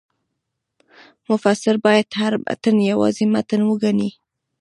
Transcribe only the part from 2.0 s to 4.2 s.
هر متن یوازې متن وګڼي.